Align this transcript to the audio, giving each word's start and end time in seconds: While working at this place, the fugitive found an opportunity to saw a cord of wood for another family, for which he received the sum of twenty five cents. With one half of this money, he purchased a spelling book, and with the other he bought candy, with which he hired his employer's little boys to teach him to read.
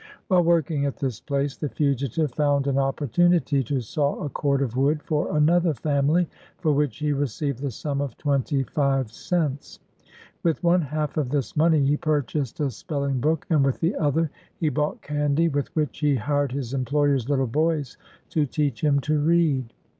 While 0.29 0.43
working 0.43 0.87
at 0.87 0.97
this 0.97 1.19
place, 1.19 1.55
the 1.55 1.69
fugitive 1.69 2.31
found 2.31 2.65
an 2.65 2.79
opportunity 2.79 3.63
to 3.65 3.81
saw 3.81 4.19
a 4.23 4.29
cord 4.29 4.63
of 4.63 4.75
wood 4.75 5.03
for 5.03 5.37
another 5.37 5.75
family, 5.75 6.27
for 6.57 6.71
which 6.71 6.97
he 6.97 7.11
received 7.13 7.59
the 7.59 7.69
sum 7.69 8.01
of 8.01 8.17
twenty 8.17 8.63
five 8.63 9.11
cents. 9.11 9.79
With 10.41 10.63
one 10.63 10.81
half 10.81 11.17
of 11.17 11.29
this 11.29 11.55
money, 11.55 11.85
he 11.85 11.97
purchased 11.97 12.59
a 12.59 12.71
spelling 12.71 13.19
book, 13.19 13.45
and 13.51 13.63
with 13.63 13.79
the 13.79 13.95
other 13.95 14.31
he 14.59 14.69
bought 14.69 15.03
candy, 15.03 15.49
with 15.49 15.67
which 15.75 15.99
he 15.99 16.15
hired 16.15 16.51
his 16.51 16.73
employer's 16.73 17.29
little 17.29 17.45
boys 17.45 17.95
to 18.29 18.47
teach 18.47 18.83
him 18.83 19.01
to 19.01 19.19
read. 19.19 19.71